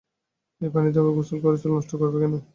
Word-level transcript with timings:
এই 0.61 0.69
পানিতে 0.73 0.99
গোসল 1.09 1.37
করে 1.43 1.57
চুল 1.61 1.71
নষ্ট 1.75 1.91
করবে 2.01 2.17
কেন? 2.21 2.33